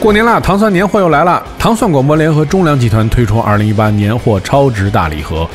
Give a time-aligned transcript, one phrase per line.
[0.00, 1.42] 过年啦，糖蒜年货又来了。
[1.58, 5.46] 糖蒜广播联合中粮集团推出2018年货超值大礼盒，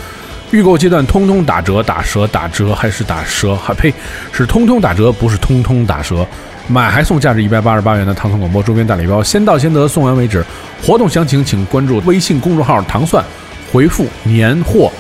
[0.52, 3.56] 预购阶段通通打折、打折、打折，还是打折？
[3.56, 3.92] 还呸，
[4.32, 6.26] 是通通打折，不是通通打折。
[6.68, 10.46] 买还送价值一百八十八元的糖蒜广播周边大礼包，先到先得，送完为止。
[10.86, 13.26] 活动详情请关注微信公众号“糖蒜”，
[13.74, 14.92] 回复“年货”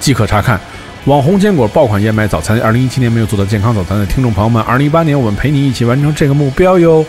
[0.00, 0.60] 即可查看。
[1.06, 7.04] 网红坚果爆款燕麦早餐，二零一七年没有做到健康早餐的听众朋友们，二零一八年我们陪你一起完成这个目标哟。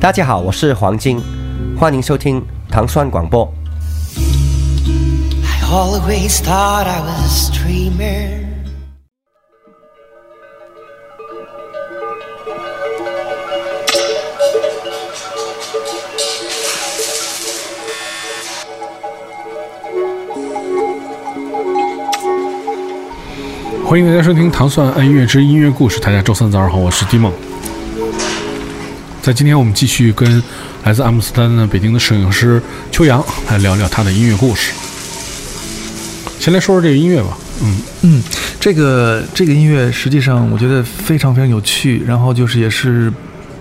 [0.00, 1.22] 大家好，我是黄金，
[1.78, 3.48] 欢迎收听糖蒜广播。
[5.44, 8.49] I always thought I was a dreamer.
[23.90, 25.98] 欢迎大家收听《糖蒜爱音乐之音乐故事》。
[26.00, 27.32] 大家周三早上好，我是迪梦。
[29.20, 30.40] 在今天，我们继续跟
[30.84, 34.72] 来自阿姆斯特丹的北京的摄影师秋阳来聊聊他的音乐故事。
[36.38, 37.36] 先来说说这个音乐吧。
[37.64, 38.22] 嗯，嗯，
[38.60, 43.12] 这个这个音乐实际上我觉得非常非常有趣，然后就是也是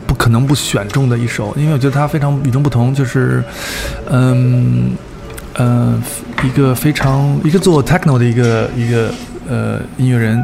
[0.06, 3.44] 不可能不选中的一首，因为我觉得它非常与众不同，就是
[4.08, 4.92] 嗯
[5.56, 6.00] 呃
[6.44, 9.12] 一个非常一个做 techno 的一个一个
[9.50, 10.42] 呃音乐人，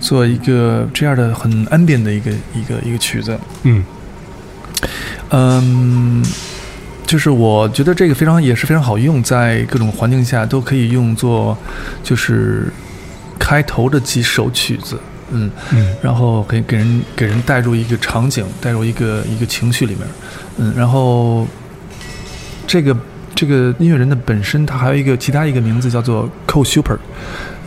[0.00, 3.84] 做一个这样的很 ambient 的一个一个一个曲子，嗯。
[5.30, 6.24] 嗯，
[7.06, 11.56] 就是我觉得这个非常也是非常好用，在各种环境下都可以用作，
[12.02, 12.72] 就是
[13.38, 14.98] 开头的几首曲子，
[15.30, 15.94] 嗯，嗯。
[16.00, 20.06] 然后给给人给人带入一个场景，带入一个一个情绪里面，
[20.56, 21.46] 嗯，然后
[22.66, 22.96] 这个
[23.34, 26.96] 这个音乐人的本身，他还有一个其他一个名字叫做 Co Super，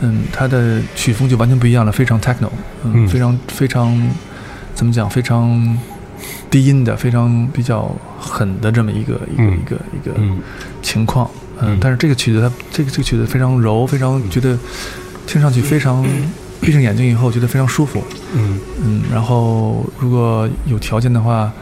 [0.02, 2.50] 嗯，他的曲风就完全不一样了，非常 techno，
[2.84, 3.08] 嗯，嗯。
[3.08, 4.10] 非常非常
[4.74, 5.78] 怎么讲，非常
[6.50, 9.52] 低音的，非常比较狠的这么一个一个、嗯。
[9.52, 10.38] 一个一个嗯。
[10.82, 11.30] 情况，
[11.60, 14.58] 嗯嗯，但是这个曲子它这个这个曲子非常柔，非常觉得
[15.26, 16.04] 听上去非常，
[16.60, 18.02] 闭上眼睛以后觉得非常舒服，
[18.34, 18.58] 嗯。
[18.84, 21.52] 嗯，然后如果有条件的话，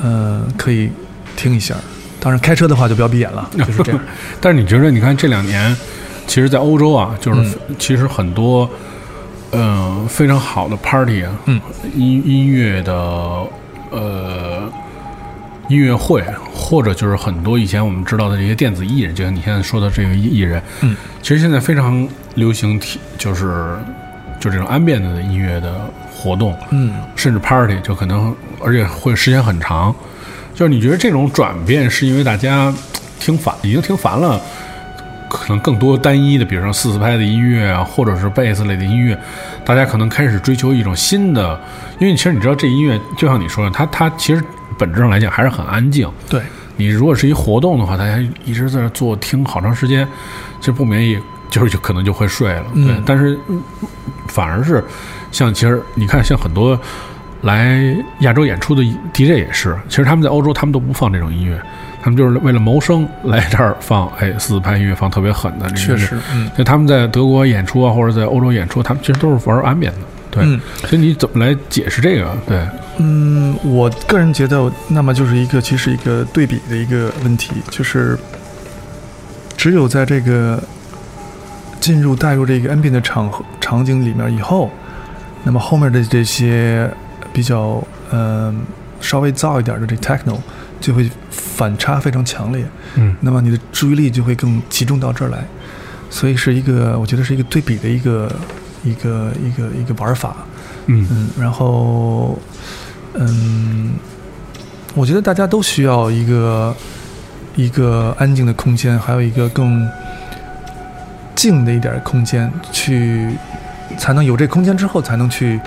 [0.00, 0.90] 呃，可以
[1.36, 1.74] 听一下。
[2.18, 4.00] 当然，开车的话就不要闭眼了，就是这样。
[4.40, 5.76] 但是你觉得，你看这两年，
[6.26, 7.76] 其实，在欧洲啊，就是、嗯。
[7.78, 8.68] 其实很多，
[9.52, 11.60] 嗯、非常好的 party 啊，嗯，
[11.94, 12.92] 音音乐的
[13.90, 14.70] 呃
[15.68, 16.22] 音乐会，
[16.52, 23.76] 或者就是很多以前我们知道的这些电子艺人，就像你现在说的这个艺人，嗯，其实现在非常流行体，就是
[24.38, 25.80] 就这种 ambient 的音乐的
[26.12, 26.92] 活动，嗯。
[27.14, 29.94] 甚至 party 就可能，而且会时间很长。
[30.54, 32.72] 就是你觉得这种转变是因为大家
[33.18, 34.40] 听烦，已经听烦了，
[35.36, 39.16] 可能更多单一的，比如说四四拍的音乐啊，或者是贝斯类的音乐，
[39.64, 41.60] 大家可能开始追求一种新的。
[41.98, 44.42] 因为其实你知道，这音乐就像你说的，它它其实
[44.78, 46.10] 本质上来讲还是很安静。
[46.28, 46.40] 对，
[46.76, 50.06] 你如果是一活动的话，大家一直在那坐听好长时间，
[50.60, 51.20] 其实不免也
[51.50, 52.64] 就是就可能就会睡了。
[52.74, 53.62] 对，嗯但是嗯
[54.28, 54.82] 反而是
[55.30, 56.78] 像其实你看，像很多
[57.42, 58.82] 来亚洲演出的
[59.12, 61.60] DJ 也是，其实他们在欧洲他们都不放这种音乐，
[62.06, 69.98] 他们就是为了谋生来这儿放，哎，四四拍音乐放特别狠的，确实，嗯就他们在德国演出啊，或者在欧洲演出，他们其实都是玩安眠的。
[70.30, 72.32] 对，嗯所以你怎么来解释这个？
[72.46, 72.64] 对，
[72.98, 78.16] 嗯，我个人觉得，那么就是一个其实一个对比的一个问题，就是
[79.56, 80.62] 只有在这个
[81.80, 84.70] 进入带入这个 ambient 的场合场景里面以后，
[85.42, 86.88] 那么后面的这些
[87.32, 88.54] 比较嗯、呃
[88.98, 90.38] 稍微燥一点的这 techno
[90.80, 92.64] 就会反差非常强烈，
[92.96, 93.14] 嗯。
[93.20, 95.44] 那么你的注意力就会更集中到这儿来，
[96.10, 98.32] 所以是一个我觉得是一个对比的一个
[98.84, 100.36] 一个一个一个玩法。
[100.86, 101.06] 嗯。
[101.10, 102.38] 嗯，然后，
[103.14, 103.94] 嗯，
[104.94, 106.76] 我觉得大家都需要一个
[107.56, 109.88] 一个安静的空间，还有一个更
[111.34, 113.34] 静的一点空间，去
[113.98, 115.60] 才能有这空间之后，才能去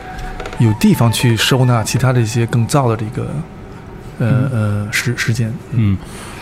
[0.60, 3.28] 有地方去收纳其他的一些更燥的这个
[4.20, 5.52] 呃呃时时间。
[5.72, 5.98] 嗯，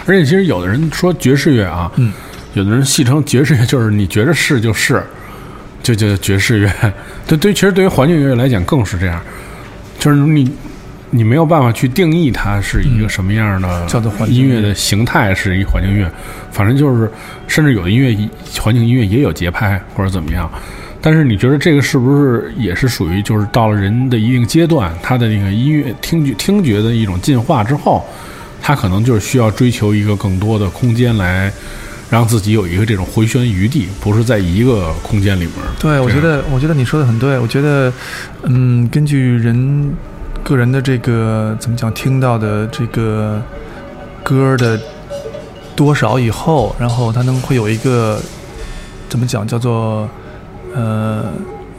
[0.05, 2.11] 而且其实有的人说爵士乐啊，嗯，
[2.53, 5.01] 有的人戏称爵士乐就是你觉着是就是，
[5.81, 6.71] 就叫爵士乐。
[7.25, 9.21] 对对，其实对于环境音乐来讲更是这样，
[9.99, 10.51] 就是你
[11.09, 16.11] 你没有办法去定义它是一个什么样的叫做环音乐的形态是一环境乐，
[16.51, 17.09] 反正就是
[17.47, 18.17] 甚至有的音乐
[18.59, 20.51] 环境音乐也有节拍或者怎么样。
[21.01, 28.03] 但是你觉得这个是不是也是属于就是到了人的一定阶段，他的那个音乐听觉听觉的一种进化之后，
[28.61, 31.51] 他可能就是需要追求一个更多的空间来
[32.09, 35.53] 让自己有一个这种回旋余地，不是在一个空间里面。
[35.79, 37.37] 对，我觉得，我觉得你说的很对。
[37.37, 37.93] 我觉得，
[38.43, 39.93] 嗯，根据人
[40.43, 43.41] 个人的这个怎么讲，听到的这个
[44.23, 44.79] 歌的
[45.75, 48.19] 多少以后，然后他能会有一个
[49.09, 50.09] 怎么讲，叫做
[50.77, 51.25] 呃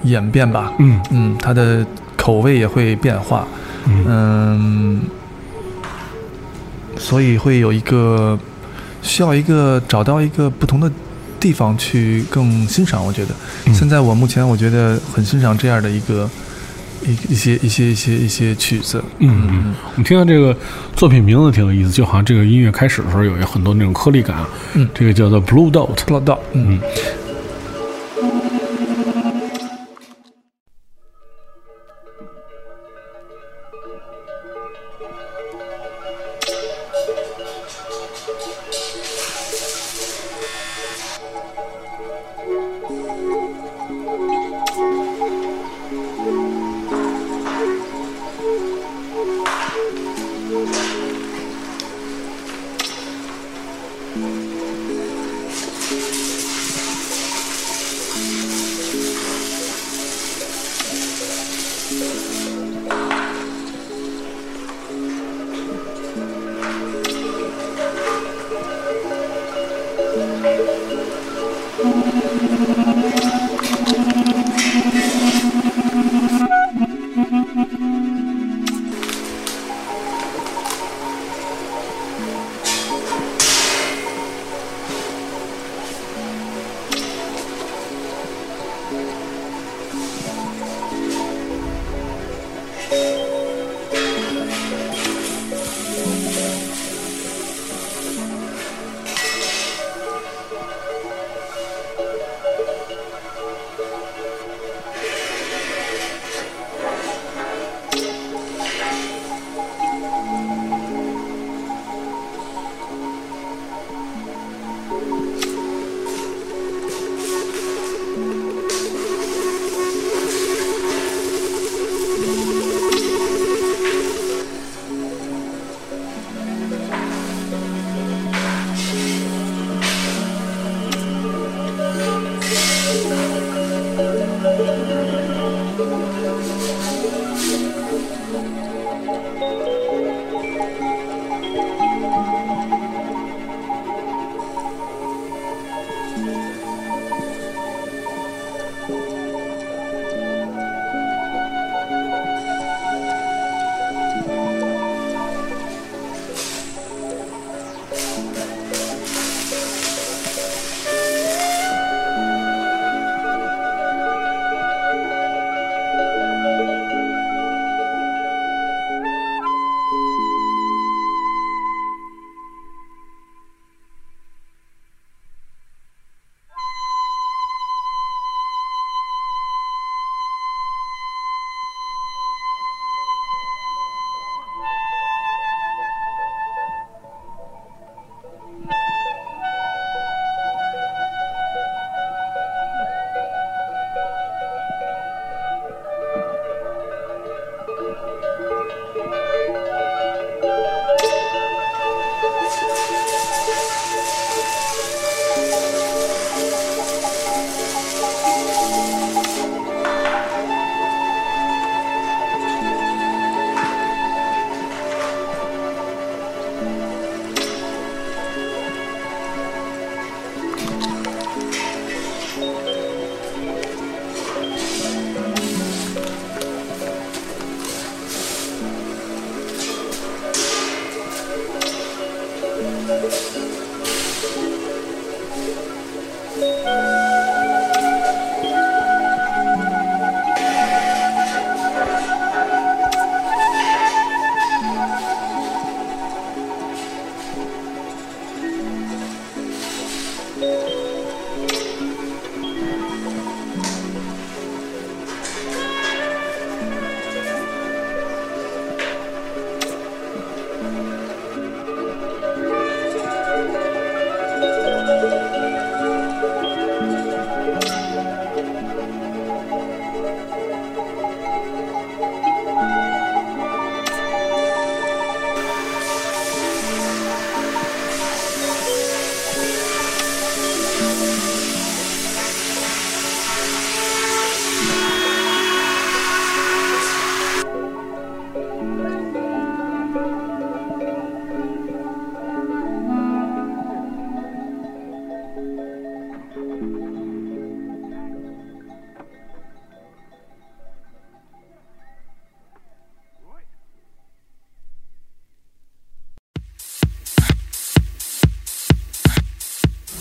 [0.03, 0.73] 演变吧。
[0.79, 1.87] 嗯嗯，它的
[2.17, 3.47] 口味也会变化。
[3.87, 5.01] 嗯嗯，
[6.99, 8.39] 所以会有一个
[9.01, 10.91] 需要一个找到一个不同的
[11.41, 13.05] 地方去更欣赏。
[13.07, 13.35] 我觉得，
[13.67, 16.29] 嗯现在我目前我觉得很欣赏这样的一个
[17.07, 19.03] 一一些一些一些一些曲子。
[19.21, 20.55] 嗯嗯，我们听到这个
[20.97, 24.37] 作品名字挺有意思，就好像这个音乐开始的时候有很多那种颗粒感。
[24.75, 25.95] 嗯这个叫做 Blue Dot。
[26.05, 26.79] 不知道，嗯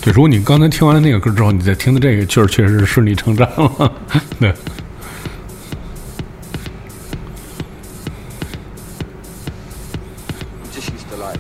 [0.08, 3.92] 就如果你刚才听完了那个歌之后，你再听的这个，确实确实是顺理成章了。
[4.40, 4.54] 对
[10.74, 11.38] ，just used to like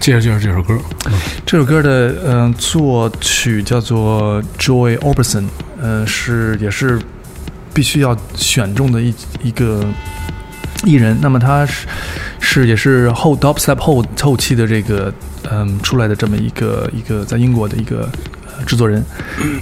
[0.00, 0.76] 接着介绍这首歌。
[1.46, 5.46] 这首歌的嗯、作曲叫做 Joy Orbison，
[5.80, 7.00] 呃是也是
[7.72, 9.86] 必须要选中的一一个
[10.82, 11.16] 艺人。
[11.20, 11.86] 那么他是
[12.62, 15.12] 是也是后 Dubstep 后后期的这个
[15.50, 18.08] 嗯出来的这么一个一个在英国的一个
[18.56, 19.04] 呃制作人。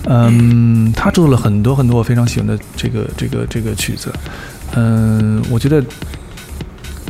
[0.06, 4.12] 嗯，他制作了很多很多我非常喜欢的这个这个这个曲子。
[4.74, 5.84] 嗯，我觉得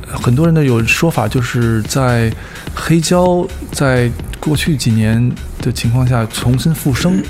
[0.07, 2.33] 很多人的有说法，就是在
[2.75, 4.11] 黑胶在
[4.41, 7.23] 过去几年的情况下重新复生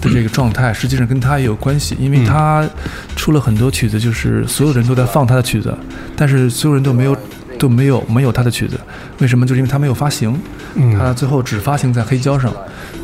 [0.00, 2.68] 的这个状态，实际上跟他也有关系，因为他
[3.16, 5.76] 出了很多曲子，就是所有人都在放他的曲子，
[6.14, 7.16] 但是所有人都没有
[7.62, 8.76] 都没有没有他的曲子，
[9.20, 9.46] 为什么？
[9.46, 10.36] 就是因为他没有发行，
[10.98, 12.52] 他最后只发行在黑胶上，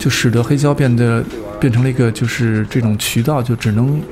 [0.01, 1.23] 就使得黑胶变得
[1.61, 4.03] 变成了一个就是这种渠道，就只能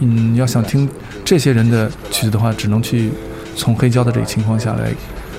[0.00, 0.88] 嗯，要想听
[1.24, 3.10] 这些人的曲子的话，只能去
[3.54, 4.90] 从黑胶的这个情况下来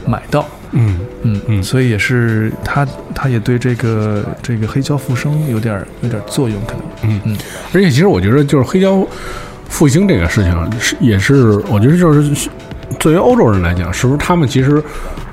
[0.07, 0.47] 买到。
[0.71, 6.81] 嗯嗯嗯所以也是他，他也对这个这个黑胶复生有点儿有点儿作用，可能。
[7.03, 7.37] 嗯嗯，
[7.73, 9.05] 而且其实我觉得，就是黑胶
[9.67, 12.49] 复兴这个事情，是也是我觉得就是
[12.99, 14.81] 作为欧洲人来讲，是不是他们其实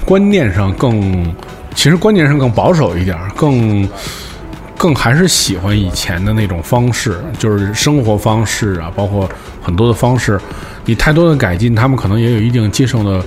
[0.05, 1.35] 观念上更，
[1.75, 3.89] 其实观念上更保守一点，更
[4.77, 9.29] 更还是喜欢以前的那种方式，就是生活方式啊，包括
[9.63, 10.41] 很多的方式，
[10.85, 13.23] 你太多的改进，他们可能也有一定接受的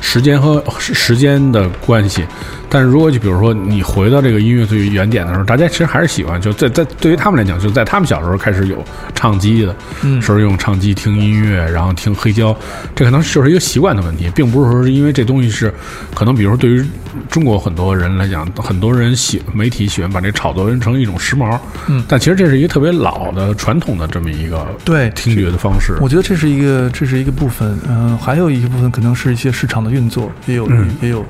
[0.00, 2.24] 时间和时间的关系。
[2.68, 10.20] 但是如果就比如说你回到这个音乐最原点的时候，大家其实还是喜欢，就在在对于他们来讲，就在他们小时候开始有唱机的，嗯。
[10.20, 12.56] 时候用唱机听音乐，然后听黑胶，
[12.94, 15.72] 这可能就是一个习惯的问题，并不是说是因为这东西是
[16.14, 16.84] 可能，比如说对于
[17.30, 22.04] 中国很多人来讲，很多人喜媒体喜欢把这炒作成一种时髦，嗯。
[22.08, 25.96] 但其实这是一个特别老的传统的这么一个对听觉的方式。
[26.00, 30.88] 我觉得这是一个这是一个部分，嗯、还有一个部分可能是一些市场的运作，也有、嗯。
[31.00, 31.24] 也有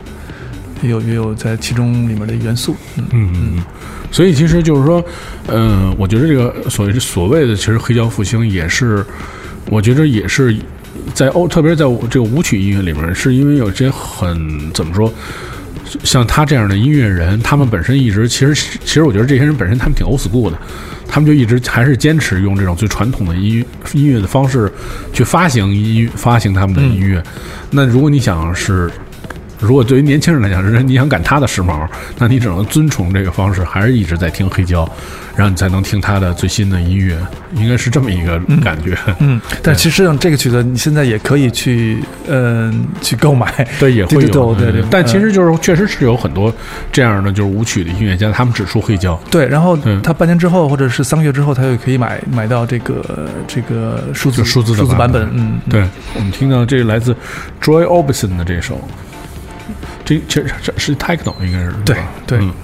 [0.82, 2.76] 也有也有在其中里面的元素。
[2.96, 3.64] 嗯嗯嗯嗯，
[4.10, 5.04] 所以其实就是说，
[5.48, 9.04] 嗯、我觉得这个所谓所谓的其实黑胶复兴也是，
[9.70, 10.56] 我觉得也是
[11.14, 15.12] 在欧，特别是在这个舞曲音乐里面，是因为有些很怎么说。
[16.02, 18.52] 像他这样的音乐人，他们本身一直其实
[18.84, 20.58] 其实我觉得这些人本身他们挺 old school 的，
[21.06, 24.70] 他们就一直还是坚持用这种最传统的音乐音乐的方式
[25.12, 27.22] 去发行音发行他们的音乐。
[27.70, 28.90] 那如果你想是
[29.58, 31.86] 如果对于年轻人来讲，是你想赶他的时髦，
[32.18, 34.88] 那你只能遵从这个方式，还是一直在听黑胶，
[35.34, 37.16] 然后你才能听他的最新的音乐，
[37.54, 38.96] 应该是这么一个感觉。
[39.18, 43.46] 嗯， 但其实上这个曲子你现在也可以去嗯、去购买。
[43.80, 46.52] 对，也会有， 对对但其实就是确实是有很多
[46.92, 49.18] 这样的就是舞曲的音乐家，他们只出黑胶。
[49.30, 57.14] 对，然后嗯他半年之后或者是三个月之后，他就可以买买到这个这个数字数字的数字版版本嗯对，我们听到这个来自
[57.62, 58.78] Joy Orbison 的这首，
[60.06, 62.08] 这这这是 techno 应该是对吧？
[62.26, 62.54] 对嗯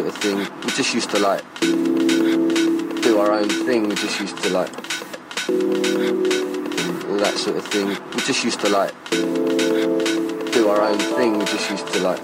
[0.00, 0.38] sort of thing.
[0.64, 3.86] We just used to like do our own thing.
[3.86, 4.70] We just used to like
[7.06, 7.88] all that sort of thing.
[7.88, 11.38] We just used to like do our own thing.
[11.38, 12.18] We just used to like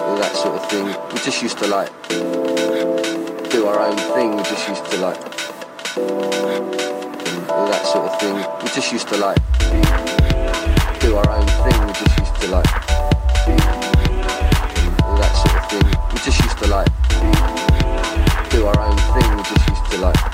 [0.00, 0.86] all that sort of thing.
[1.14, 1.90] We just used to like
[3.48, 4.36] do our own thing.
[4.36, 5.20] We just used to like
[7.48, 8.36] all that sort of thing.
[8.62, 9.38] We just used to like
[11.00, 11.86] do our own thing.
[11.86, 12.97] We just used to like
[19.96, 20.27] Like.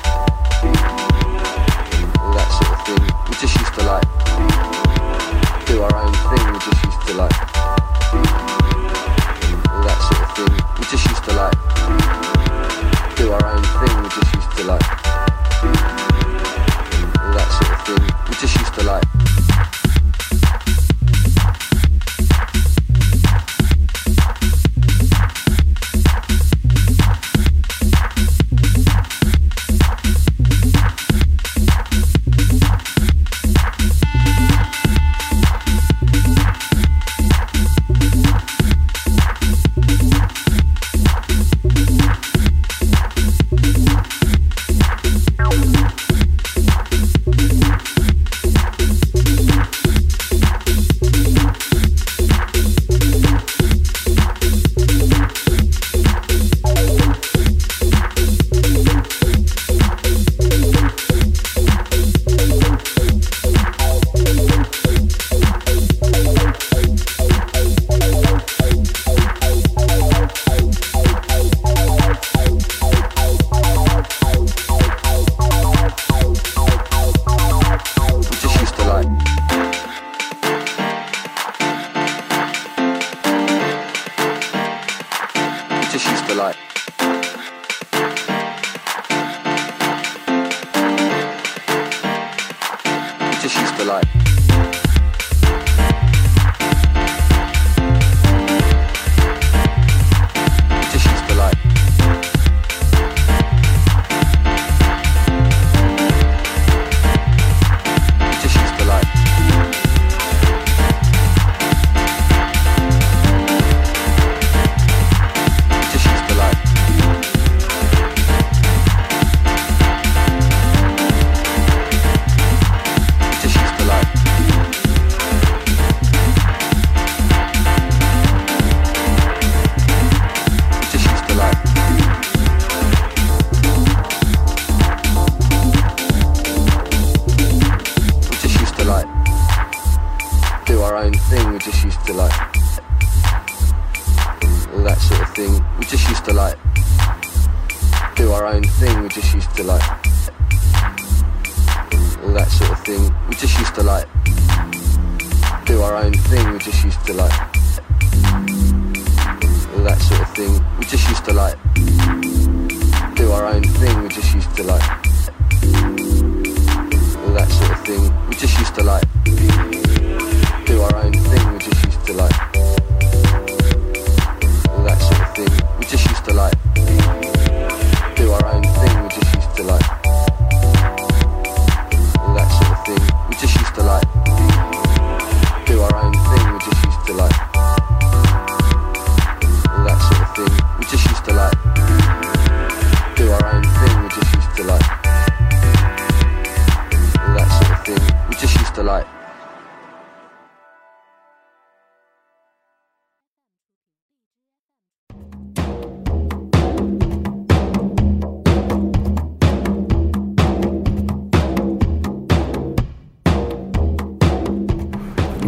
[168.47, 169.54] Just used to like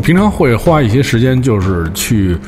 [0.07, 2.39] 平常会花一些时间，就是去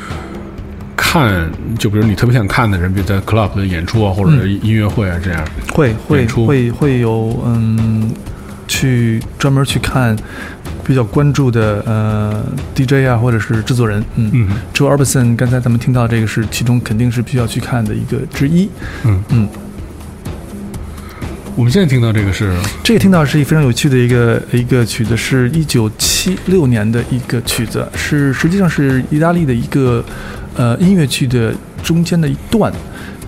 [0.96, 5.44] 看，就比如你特别想看的人，比如在 club 的演出啊，或者音乐会啊这样。
[5.74, 8.12] 会会会会有嗯，
[8.68, 10.16] 去专门去看
[10.84, 12.44] 比较关注的呃
[12.76, 14.30] DJ 啊，或者是制作人，嗯。
[14.32, 14.48] 嗯。
[14.72, 18.70] Joe Orbison，刚才咱们听到这个是其中肯定是必须要去看的一个之一。
[19.04, 19.20] 嗯。
[19.30, 19.48] 嗯，
[21.58, 30.04] 我们现在听到这个是这个听到是一个非常有趣的一个一个曲子，是一九七六年的一个曲子，是实际上是意大利的一个
[30.54, 32.72] 呃音乐剧的中间的一段。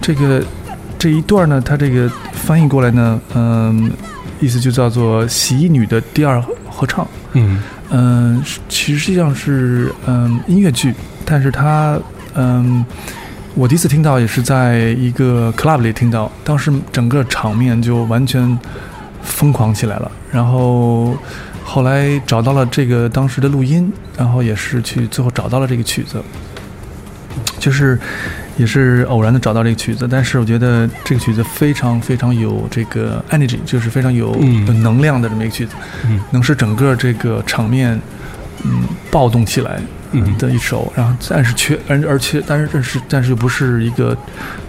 [0.00, 0.40] 这个
[0.96, 3.90] 这一段呢，它这个翻译过来呢，嗯、
[4.38, 7.04] 意思就叫做洗衣女的第二合唱。
[7.32, 11.98] 嗯嗯，是其实际上是嗯音乐剧，但是它
[12.34, 12.84] 嗯，
[13.54, 18.58] 我第一次听到也是在一个 club 里听到，当时整个场面就完全
[19.22, 20.10] 疯狂起来了。
[20.30, 21.16] 然后
[21.64, 26.22] 后来找到了这个当时的录音，然后也是去最后找到了这个曲子，
[27.58, 27.98] 就是
[28.56, 34.34] 也是偶然的找到这个曲子，但是我觉得这个曲子非常非常有这个 energy，就是非常有
[34.82, 35.74] 能量的这么一个曲子，
[36.08, 36.20] 嗯。
[36.30, 38.00] 能使整个这个场面
[38.64, 39.80] 嗯暴动起来，
[40.12, 40.36] 嗯。
[40.38, 44.16] 的一首，然后但是缺而而且但是这是但是又不是一个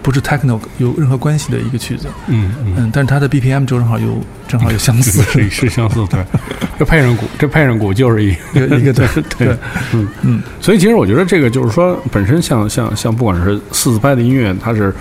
[0.02, 6.22] 不是 techno 有任何关系的一个曲子，嗯嗯，嗯，但是它的 BPM 就正好有正好有相似，是是相似，对，
[6.78, 9.06] 这配上鼓，这配上鼓就是一一个一个对
[9.38, 9.56] 对对，
[9.92, 10.08] 嗯。
[10.22, 14.92] 嗯，所以其实我觉得这个就是说，本身像像像不管是四四拍的音乐，它是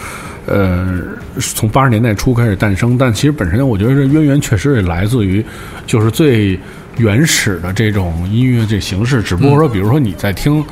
[0.46, 1.00] 呃
[1.38, 5.44] 从八十年代初开始诞生，但其实本身我觉得这渊源确实也来自于
[5.86, 6.58] 就是最
[6.98, 10.64] 原始的这种音乐这形式，只不过说，比如说你在听。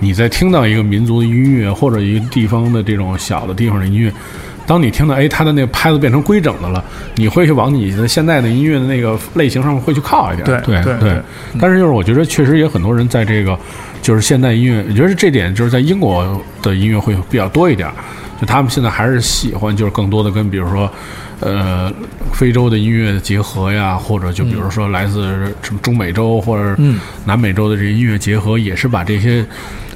[0.00, 4.12] 你在听到一个民族的音乐，或者一个地方的这种小的地方的音乐，
[4.66, 10.44] 当你听到哎，它的那个拍子变成规整的了，你会去往你的现在的音乐的那个类型上面会去靠一点。
[10.44, 11.22] 对对对对
[11.60, 13.56] 但是就是我觉得确实也很多人在这个
[14.02, 17.88] 就是现代音乐，我觉得这点就是在英国的音乐会比较多一点，
[18.40, 20.90] 就他们现在还是喜欢就是更多的跟比如说。
[21.44, 21.92] 呃，
[22.32, 25.22] 非洲的音乐的结合呀，或者就比如说来自
[25.62, 26.98] 什么中美洲或者嗯。
[27.26, 29.44] 南美洲的这些音乐结合，也是把这些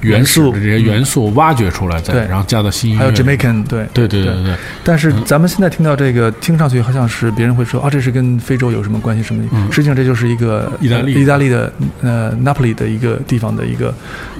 [0.00, 0.52] 元素。
[0.52, 2.26] 的这些元素挖掘出来，再对。
[2.26, 3.12] 然后加到新音乐还有。
[3.12, 3.86] Jamaican 对。
[3.92, 4.44] 对对对对。
[4.44, 11.14] 对，但是咱们现在听到这个，听上去好像是别人会说啊，这是跟非洲有什么关系什么实际上这就是一个意大利。
[11.14, 13.92] 呃意大利的呃 Napoli 的一个地方的一个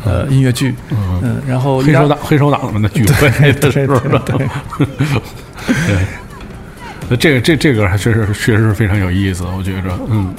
[0.04, 3.86] 呃音乐剧，嗯，嗯，然后黑手党黑手党们的聚会的对 对，
[5.86, 5.96] 对
[7.16, 10.34] 这个这这个还确实确实是非常有意思，我觉着，嗯。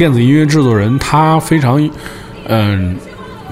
[0.00, 1.78] 电子音乐制作人，他非常，
[2.46, 2.96] 嗯，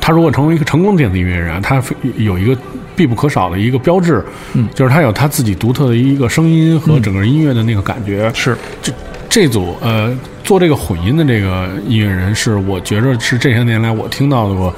[0.00, 2.56] 他如果成为一个成功的电子音乐人啊，他非有一个
[2.96, 8.32] 必不可少的一个标志，嗯，就是他有他自己独特的一个声音和整个音乐的那个感觉。
[8.32, 8.90] 是，这
[9.28, 10.10] 这组呃
[10.42, 14.74] 做这个混音的这个音乐人，是我觉着是这些年来我听到的过。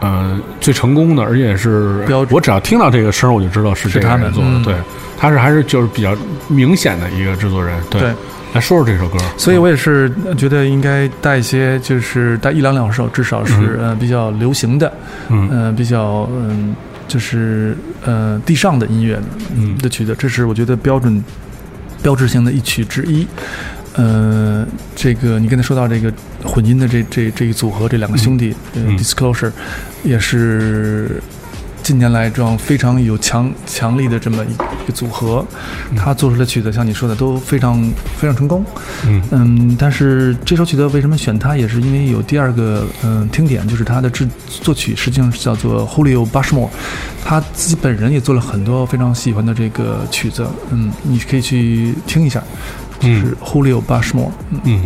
[0.00, 4.50] 呃，最成功的，而且是标准我只要听到这个声儿，我就知道是这个他们人做的。
[4.50, 4.74] 嗯对，
[5.16, 6.14] 他是还是就是比较
[6.48, 7.74] 明显的一个制作人。
[7.88, 8.10] 对，对
[8.56, 9.18] 来说说这首歌。
[9.36, 14.92] 所以我也是觉得应该带一些，就是带一两两首，至少是、呃比较流行的，
[15.28, 15.48] 嗯。
[15.50, 16.74] 呃比较嗯、
[17.06, 19.20] 就是呃地上的音乐
[19.54, 19.76] 嗯。
[19.78, 21.22] 的曲子，这是我觉得标准
[22.02, 23.26] 标志性的一曲之一。
[23.94, 26.12] 呃，这个你刚才说到这个
[26.44, 28.88] 混音的这这这一组合，这两个兄弟，嗯。
[28.88, 29.52] 呃，Disclosure，
[30.04, 31.22] 也是
[31.86, 35.46] 近年来这样非常有强强力的这么一个组合，
[35.94, 37.80] 他做出的曲子，像你说的都非常
[38.18, 38.64] 非常成功。
[39.06, 39.22] 嗯。
[39.30, 46.70] 嗯，但是这首曲子为什么选它，也是因为有第二个嗯听点，就是他的制作曲实际上是叫做 Julio Bashmore，
[47.24, 52.42] 他自己本人也做了很多非常喜欢的这个曲子，嗯，你可以去听一下，
[52.98, 54.60] 就是 Julio Bashmore，嗯。
[54.64, 54.82] 嗯，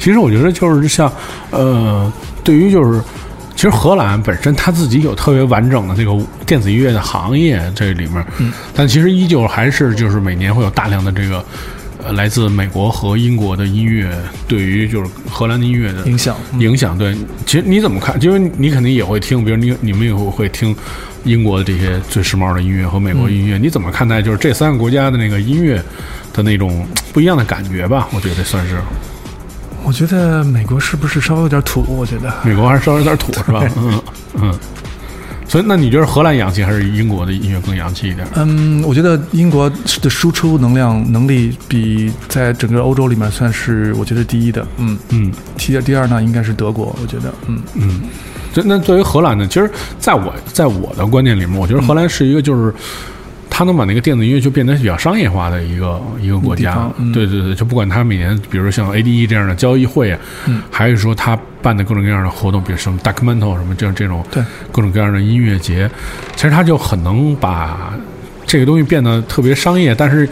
[0.00, 1.08] 其实我觉得就是像
[1.52, 3.00] 呃，对于就是。
[3.54, 6.12] 其实荷兰本身它自己有特别完整的这个
[6.46, 11.44] 电子音乐的行业这里面，嗯，但其实依旧还是就是每年会有大量的这个
[12.04, 14.10] 呃来自美国和英国的音乐
[14.48, 16.98] 对于就是荷兰的音乐的影响，嗯影响。
[16.98, 17.14] 对，
[17.46, 18.20] 其实你怎么看？
[18.20, 20.74] 因为你肯定也会听，比如你你们也会会听
[21.24, 25.80] 英国的这些最时髦的音乐和美国音乐，你怎么看待就是这三个国家的那个音乐
[26.32, 28.08] 的那种不一样的感觉吧？
[28.12, 28.78] 我觉得算是
[29.84, 31.84] 我觉得美国是不是稍微有点土？
[31.88, 33.62] 我觉得美国还是稍微有点土，是吧？
[33.76, 34.02] 嗯
[34.34, 34.54] 嗯。
[35.48, 38.26] 所以，那你觉得荷兰洋气还是英国的音乐更洋气一点？
[38.36, 39.68] 嗯，我觉得英国
[40.00, 48.00] 的输出能量能力比在整个欧洲里面算是我觉得第一的，嗯，嗯第第二呢应该是德国，我觉得，嗯嗯。
[48.54, 52.74] 所以那作为荷兰呢，其实在我在我的观念里面，我觉得荷兰是一个就是。
[53.54, 57.12] 他能把那个电子音乐就变得比较商业化的一个一个国家，嗯。
[57.12, 60.62] 对对对，就不管他每年，比如像 ADE 这样的交易会啊，嗯。
[60.70, 64.42] 还是说他办的各种各样的活动，比如什么 Documental 什么这样这种对。
[64.72, 65.88] 各种各样的音乐节，
[66.34, 67.92] 其实他就很能把
[68.46, 70.26] 这个东西变得特别商业，但是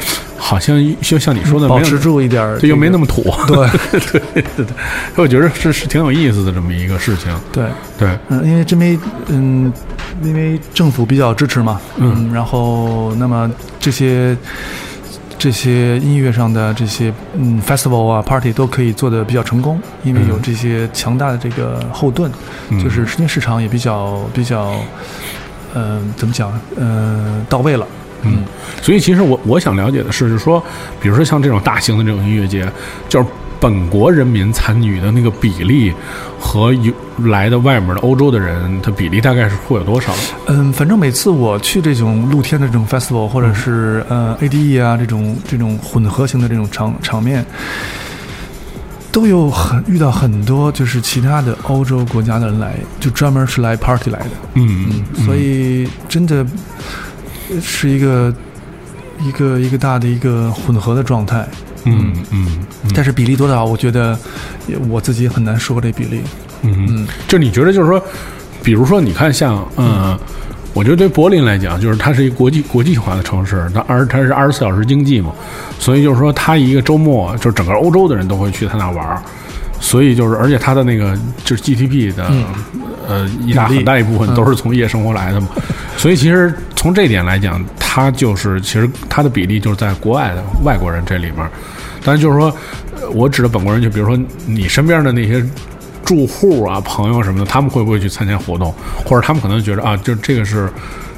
[0.50, 4.66] 好像就像你说的，保持住一点儿又没那么土， 对对对对，
[5.14, 9.72] 我觉得是是挺有意思的这么一个事情，对，对，嗯，因为这边嗯，
[10.24, 12.32] 因为政府比较支持嘛，嗯。
[12.34, 14.36] 然后那么这些
[15.38, 22.28] 这些音乐上的这些嗯 festival 啊 party 都可以做的比较成功，因为有嗯这些强大的这个后盾，
[22.70, 22.82] 嗯。
[22.82, 24.74] 就是实际市场也比较比较，
[25.74, 27.86] 嗯、怎么讲，嗯、到位了，
[28.22, 28.44] 嗯，
[28.82, 30.62] 所以其实我我想了解的是，就是说，
[31.00, 32.70] 比如说像这种大型的这种音乐节，
[33.08, 33.26] 就是
[33.58, 35.92] 本国人民参与的那个比例
[36.38, 40.14] 和有来的外面的欧洲的人，它比例大概是会有多少？
[40.46, 47.44] 嗯，反正每次我去这种露天的这种 festival，或者是呃 ADE 啊这种这种混合型的这种场场面，
[49.12, 54.30] 都有很遇到很多就是其他的欧洲国家的人来，就专门是来 party 来的。
[54.54, 56.46] 嗯嗯，所以真的
[57.62, 58.34] 是一个
[59.20, 61.46] 一个一个大的一个混合的状态。
[61.84, 62.46] 嗯嗯
[62.84, 64.18] 嗯但是比例多少，我觉得
[64.88, 66.20] 我自己很难说这比例。
[66.62, 68.02] 嗯嗯就你觉得就是说，
[68.62, 70.18] 比如说你看像嗯。
[70.72, 75.32] 我觉得对柏林来讲，就是它是一个国际国际化的城市，它而它是二十四小时经济嘛，
[75.80, 79.20] 所以就是说，它一个周末，就是整个欧洲的人都会去它那玩儿，
[79.80, 82.30] 所以就是，而且它的那个就是 GDP 的、
[83.08, 85.48] 呃一大很大一部分都是从夜生活来的嘛，
[85.96, 91.48] 所以其实从这点来讲，它就是其实它的比例就是在国外的外国人这里面，
[92.04, 92.54] 但是就是说，
[92.94, 95.44] 呃我指的本国人，就比如说你身边的那些
[96.04, 100.70] 住户啊、朋友什么的，他们会不会去参加活动，或者他们可能觉得啊，就这个是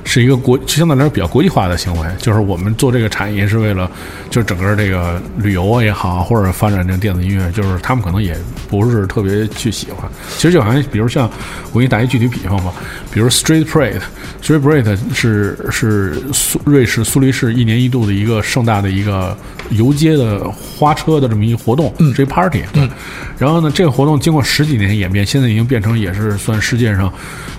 [0.05, 3.91] 是一个国相对来说比较国际化的行为，就是我们做这个产业是为了
[4.31, 8.37] 就是整个这个旅游啊也好，或者发展这个电子音乐，就是他们可能也
[8.69, 10.11] 不是特别去喜欢。
[10.37, 11.31] 其实就好像比如像
[11.73, 12.73] 我给你打一具体比方吧，
[13.13, 19.37] 比如 Street Parade，Street Parade 是是苏瑞士苏黎世一年一度的一个盛大的一个
[19.71, 22.63] 游街的花车的这么一个活动，嗯是一 party。
[22.73, 22.89] 对，
[23.39, 27.13] 然后呢，这个活动经过十几年演变，现在已经变成也是算世界上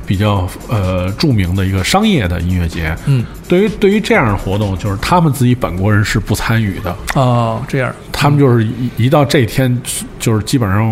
[0.05, 2.95] 比较呃著名的一个商业的音乐节。
[3.05, 9.81] 嗯，对于对于这样的活动，就是他们自己本国人是不参与的，哦，这样，他们就是一一到这天，
[10.19, 10.91] 就是基本上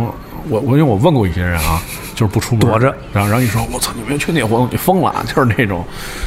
[0.49, 1.81] 我我因为我问过一些人啊，
[2.15, 2.61] 就是不出门。
[2.61, 5.85] 躲着，然后然后一说我操，你没去那活动，你疯了啊，就是那种，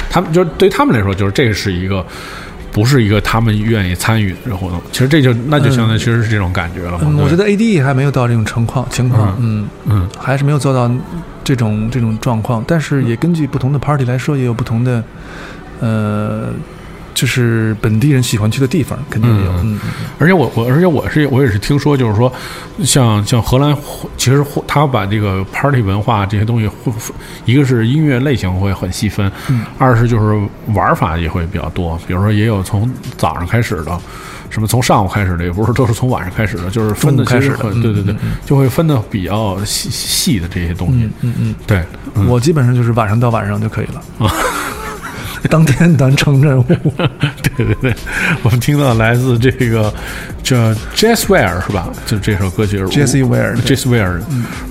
[0.09, 2.05] 他们就是对他们来说，就是这是一个
[2.75, 4.81] 不是一个他们愿意参与的活动。
[4.91, 10.91] 其实这就那就相当于其实是这种感觉了我觉得 AD 还没有到这种情况情况，嗯嗯还是没有做到
[11.41, 12.61] 这种这种状况。
[12.67, 15.01] 但是也根据不同的 party 来说，也有不同的，
[15.79, 16.49] 呃，
[17.15, 19.51] 就是本地人喜欢去的地方，肯定有。
[20.19, 22.31] 而且我我而且我是我也是听说，就是说，
[22.83, 23.75] 像像荷兰，
[24.17, 26.91] 其实他把这个 party 文化这些东西会，
[27.45, 32.87] 一个是音乐类型会很细分，嗯二是就是玩法也会比较多，比如说也有从
[33.17, 33.99] 早上开始的。
[34.47, 41.11] 什么从上午开始的，也不是都是从晚上开始的，就是分的开始的对对对就会分的比较细细的这些东西嗯。
[41.21, 44.01] 嗯嗯，对，嗯我基本上就是晚上到晚上就可以了。
[45.47, 46.65] 当天完成任务。
[47.55, 47.95] 对对对，
[48.43, 49.93] 我们听到来自这个
[50.43, 51.89] 叫 Jazz Ware 是吧？
[52.05, 54.21] 就这首歌曲是 Jessie Ware，对 Jazz Ware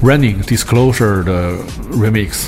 [0.03, 1.53] Running Disclosure 的
[1.93, 2.45] remix。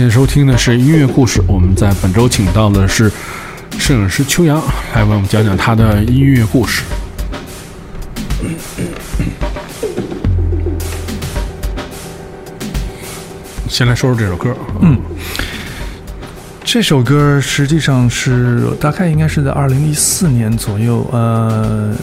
[0.00, 3.12] 现在收听的是音乐故事，我们在本周请到的是
[3.78, 4.58] 摄影师秋阳，
[4.94, 6.84] 来为我们讲讲他的音乐故事。
[13.68, 14.98] 先来说说这首歌，嗯，
[16.64, 21.94] 这首歌实际上是大概应该是在二零一四年左右，呃，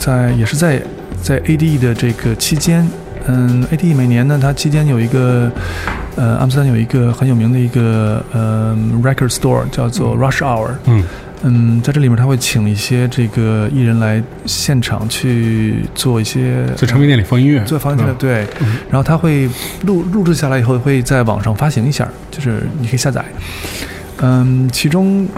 [0.00, 0.82] 在也是在
[1.22, 2.84] 在 ADE 的这个期间，
[3.28, 5.48] 嗯，ADE 每年呢，它期间有一个，
[6.16, 11.04] 呃，阿姆斯特丹有一个很有名的一个呃 record store 叫做 Rush Hour，嗯。
[11.46, 18.46] 嗯，在这里面他会请一些这个艺人来现场去做一些在唱片店里放音乐，做房间的嗯对，
[18.88, 19.46] 然后他会
[19.82, 23.22] 录录制下来以后会在网上发行一下，就是你可以下载。
[24.22, 25.28] 嗯，其中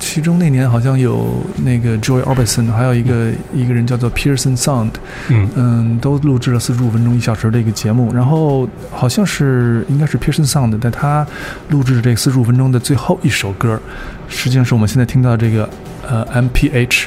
[0.00, 1.28] 其中那年好像有
[1.62, 4.90] 那个 Joy Orbison，还有一个一个人叫做 Pearson Sound，
[5.28, 11.24] 嗯嗯，都录制了四十五分钟一小时的一个节目，然后好像是应该是 Pearson Sound，但他
[11.68, 13.78] 录制的这四十五分钟的最后一首歌，
[14.26, 15.68] 实际上是我们现在听到这个
[16.08, 17.04] 呃 MPH，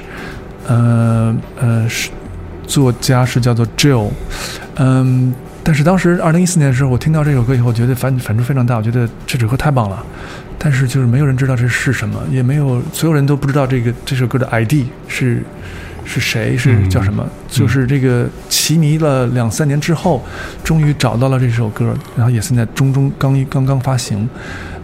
[0.68, 2.12] 呃呃是
[2.66, 4.12] 作家是叫做 Jill，
[4.76, 5.34] 嗯，
[5.64, 10.06] 但是当时二零一四年的时候，我听到这首歌以后，我觉得反反差非常大，我觉得这首歌太棒了。
[10.64, 15.44] 但是就是没有人知道这是什么，也没有所有人都不知道这个这首歌的 ID 是
[16.06, 17.28] 是谁，是嗯叫什么。
[17.50, 20.24] 就是这个奇迷了两三年之后，
[20.64, 24.30] 终于找到了这首歌，然后也现在中中刚一刚刚发行。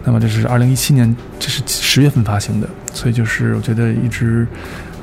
[0.04, 4.46] 那么这是二零一七年，这是十月份发行的，所以就是我觉得一直。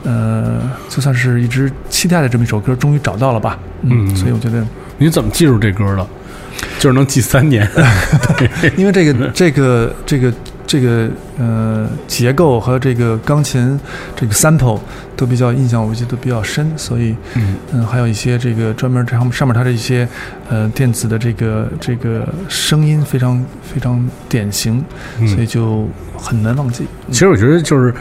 [0.03, 3.59] 呃，就算是一直期待的这么一首歌，终于找到了吧？
[3.81, 4.65] 嗯所以我觉得，
[4.99, 6.07] 你怎么记住这歌了？
[6.79, 7.69] 就是能记三年，
[8.77, 10.31] 因为这个这个这个
[10.67, 11.09] 这个
[11.39, 13.79] 呃结构和这个钢琴
[14.15, 14.79] 这个 sample
[15.15, 20.07] 都比较印象，我记得都比较深，所以嗯嗯，还有一些这个专门这上面上面它的一些
[20.49, 24.83] 呃电子的这个这个声音非常非常典型，
[25.19, 26.85] 嗯所以就很难忘记。
[27.09, 27.93] 其实我觉得就是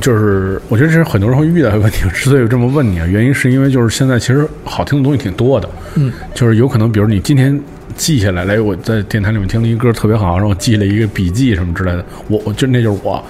[0.00, 2.06] 就是，我觉得这是很多人会遇到的问题。
[2.10, 7.58] 之所以这么问你啊，原因是因为就是现在其实好听的东西挺多的，嗯，就是有可能，比如你今天
[7.96, 13.24] 记下来，来我在电台里面听了一歌特别好，然后我记了一个笔记什么之类的，我我就那就是我，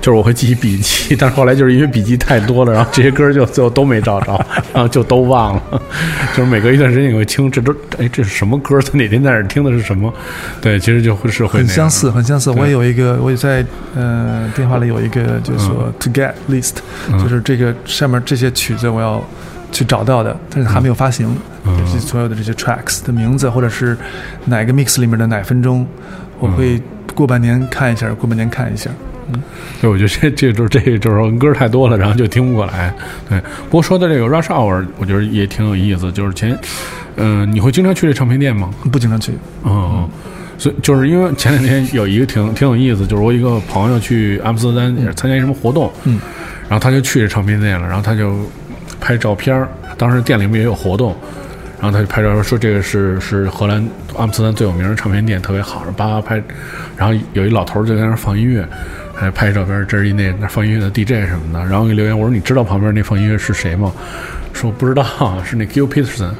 [0.00, 4.32] 就是我会记笔记，但是后来就是因为笔记太多了，然后这些歌就最后都没找着，
[4.74, 5.82] 然后就都忘了，
[6.36, 8.80] 就是每隔一段时间你会听，这都哎这是什么歌？
[8.80, 10.12] 在哪天在哪儿听的是什么？
[10.60, 12.50] 对，其实就会是会很相似，很相似。
[12.50, 16.76] 我也有一个，我也在呃电话里有一个，就是说 to get list，、
[17.10, 19.24] 嗯就是这个上面这些曲子我要
[19.72, 23.96] 去找到的，但是还没有发行，嗯就是所有的这些 tracks 的名字，或者是
[24.44, 25.84] 哪个 mix 里面的哪分钟，
[26.38, 26.80] 我会
[27.14, 28.90] 过半年看一下，过半年看一下。
[29.32, 29.40] 嗯
[29.80, 32.92] 对，我觉得这这就是这个就是歌太多了，然后就听不过来。
[33.28, 36.12] 对，不过说的这个 Rush Hour，我觉得也挺有意思。
[36.12, 36.58] 就是前，
[37.16, 38.68] 嗯、你会经常去这唱片店吗？
[38.90, 39.32] 不经常去，
[39.64, 40.06] 嗯，
[40.58, 46.20] 所以就是因为前两天有一个挺挺有意思，就是我一个朋友去阿姆斯特丹参加一什么活动，嗯，
[46.68, 48.34] 然后他就去这唱片店了，然后他就
[49.02, 51.14] 拍照片儿，当时店里面也有活动。
[51.80, 53.84] 然后他就拍照说这个是是荷兰
[54.16, 56.40] 阿姆斯特丹最有名的唱片店，特别好，叭叭拍。
[56.96, 58.64] 然后有一老头就在那儿放音乐，
[59.12, 61.58] 还拍照片，这是一那那放音乐的 DJ 什么的。
[61.66, 63.92] 然后给留言我说你知道旁边那放音乐是谁吗？
[64.52, 65.04] 说不知道，
[65.44, 66.30] 是那 Gil Peterson。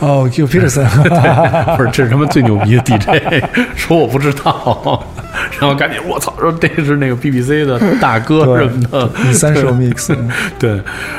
[0.00, 0.86] 哦，Gil Peterson，
[1.78, 3.42] 不是，这是他妈最牛逼的 DJ，
[3.76, 5.02] 说我不知道，
[5.58, 10.28] 然后赶紧我操，说这是那个 BBC 的大哥 什么的，第三首 mix，嗯
[10.58, 10.70] 对，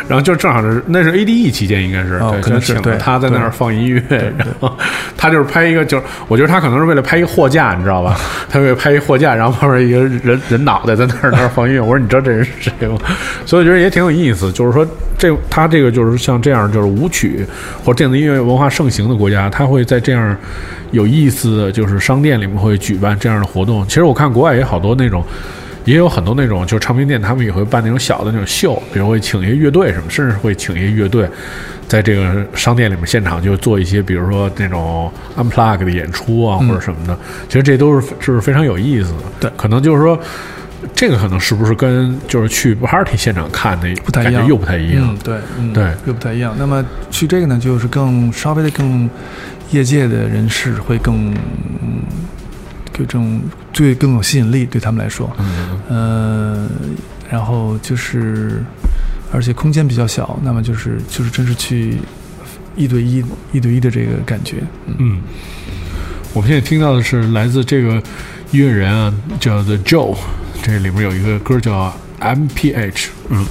[0.08, 4.02] 然后就正好是那是 ADE 期间应该是，可能请了他在那儿放音乐，
[4.38, 4.72] 然后
[5.18, 8.18] 他就是拍一个，就是我觉得他可能是为了拍一货架，你知道吧？
[8.50, 12.98] 他为了拍一货架，然后旁边一个人人脑袋在那儿那儿放音乐，我说你知道这人是谁吗？
[13.46, 14.86] 所以我觉得也挺有意思，就是说
[15.18, 17.46] 这他这个就是像这样就是舞曲
[17.84, 20.36] 或者电子音乐文化盛行的国家，他会在这样
[20.92, 23.86] 有意思的就是商店里面会举办这样的活动。
[23.88, 25.24] 其实我看国外也好多那种。
[25.84, 31.28] 也有很多那种，就是唱片店，他们也会办那种小的那种秀，比如会请一些乐队什么，甚至会请一些乐队，
[31.88, 37.18] 在这个商店里面现场就做一些，比如说那种 unplug 的演出啊，或者什么的。
[37.50, 39.24] 其实这都是就是非常有意思的。
[39.40, 40.20] 对可能就是说，
[40.94, 45.18] 这个可能是不是跟就是去 party 现场看的不太一样，感觉又不太一样嗯，。
[45.24, 46.56] 对，嗯，对又不太一样。
[46.60, 49.10] 那么去这个呢，就是更稍微的更
[49.72, 51.34] 业界的人士会更，
[52.94, 53.42] 嗯，有这种
[53.74, 56.68] 对更有吸引力，对他们来说，嗯，呃，
[57.30, 58.64] 然后就是，
[59.32, 61.98] 而且空间比较小，那么就是就是真是去
[62.76, 65.22] 一对一一对一的这个感觉，嗯，嗯，
[66.34, 68.02] 我们现在听到的是来自这个
[68.52, 70.18] 音乐人啊，叫 The Joe，
[70.62, 73.46] 这里面有一个歌叫 MPH，嗯。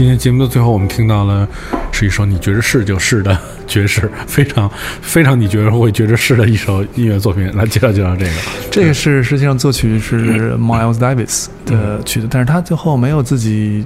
[0.00, 1.46] 今天节目的最后，我们听到了
[1.92, 4.70] 是一首你觉着是就是的爵士，非常
[5.02, 7.54] 非常你觉得会觉着是的一首音乐作品。
[7.54, 8.30] 来介绍介绍这个。
[8.70, 13.84] 这个是实际上作曲是 Miles Davis 的曲子，但是他最后没有自己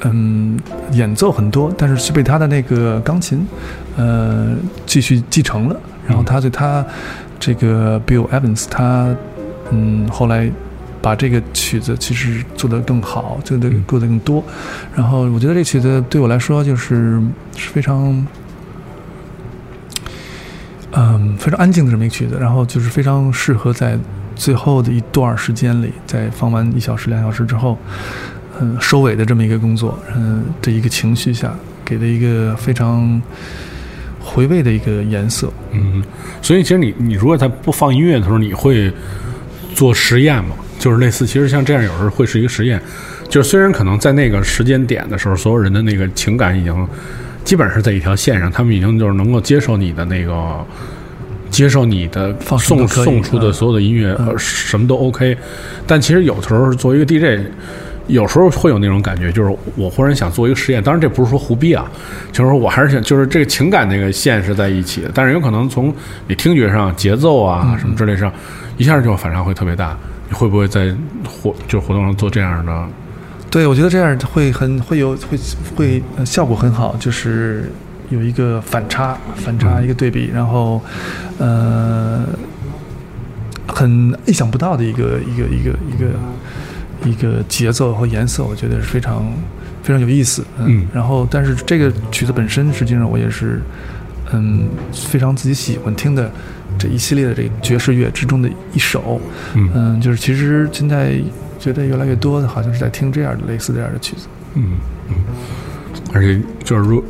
[0.00, 0.58] 嗯
[0.94, 3.46] 演奏很多，但是是被他的那个钢琴
[3.96, 5.80] 呃继续继承了。
[6.08, 6.84] 然后他对他
[7.38, 9.14] 这个 Bill Evans 他
[9.70, 10.50] 嗯后来
[11.02, 14.42] 把这个曲子其实做得更好，做得做得更多。
[14.94, 17.20] 然后我觉得这曲子对我来说就是
[17.56, 18.26] 是非常。
[20.94, 23.98] 嗯，非常安静的这么一个曲子，然后就是非常适合在
[24.36, 27.78] 最后的一段时间里，在放完一小时、两小时之后，
[28.60, 33.22] 嗯，收尾的这么一个工作，嗯，这一个情绪下给的一个非常
[34.20, 35.50] 回味的一个颜色。
[35.70, 36.04] 嗯，
[36.42, 38.92] 所以其实你你如果在不放音乐的时候，你会
[39.74, 40.54] 做实验吗？
[40.82, 42.82] 就是类似，其实像这样有时候会是一个实验。
[43.28, 46.88] 就是虽然可能在那个时间点的时候，所有人的那个情感已经
[47.44, 50.66] 基本上是在一条线上，他们已经就是能够接受你的那个。
[51.50, 55.36] 接受你的送送出的嗯所有的音乐，嗯呃，什么都 OK。
[55.86, 57.44] 但其实有时候作为一个 DJ，
[58.06, 60.82] 有时候会有那种感觉，就是我忽然想做一个实验。
[60.82, 61.84] 当然，这不是说胡逼啊，
[62.32, 65.94] 就是说我还是想，就是这个情感那个线是在一起的，但是有可能从
[66.26, 68.32] 你听觉上、节奏嗯啊什么之类上，
[68.78, 69.94] 一下就反差会特别大。
[70.32, 70.94] 你会不会在
[71.28, 72.88] 活就活动上做这样的？
[73.50, 75.38] 对，我觉得这样会很会有会
[75.76, 77.70] 会、呃、效果很好，就是
[78.08, 80.80] 有一个反差，反差一个对比，然后
[81.36, 82.24] 呃
[83.68, 89.22] 很意想不到的一个一个一个一个一个节奏和颜色，我觉得是非常
[89.82, 90.42] 非常有意思。
[90.60, 93.60] 嗯然后但是这个曲子本身，实际上我也是
[94.32, 96.32] 嗯非常自己喜欢听的
[96.82, 99.20] 这一系列的这个爵士乐之中的一首。
[99.54, 101.14] 嗯嗯，就是其实现在
[101.58, 104.26] 觉得越来越多的好像是在听这样的类似这样的曲子。
[104.54, 104.72] 嗯
[105.08, 105.14] 嗯，
[106.12, 107.04] 而且就是如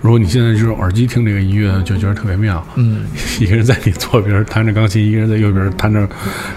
[0.00, 2.62] 如果你现在就是用耳机听这个音乐，就觉得特别妙。
[2.74, 3.04] 嗯，
[3.40, 6.06] 一个人在你左边弹着钢琴，一个人在右边弹着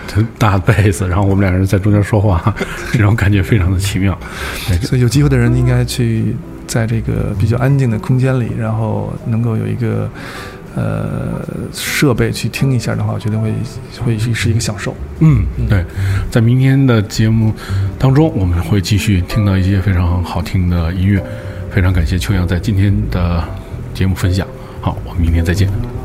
[0.08, 2.54] 弹大贝斯，然后我们两个人在中间说话，
[2.92, 4.18] 这种感觉非常的奇妙。
[4.82, 6.36] 所以有机会的人应该去
[6.66, 10.10] 在这个比较安静的空间里，然后能够有一个
[10.78, 11.42] 呃
[11.74, 13.52] 设备去听一下的话，我觉得会
[14.06, 14.96] 会是一个享受。
[15.20, 15.84] 嗯，对，
[16.30, 17.52] 在明天的节目
[17.98, 21.24] 当中，我们会继续听到一些非常好听的音乐。
[21.72, 23.44] 非常感谢秋阳在今天的
[23.94, 24.48] 节目分享。
[24.82, 25.97] 好，我们明天再见。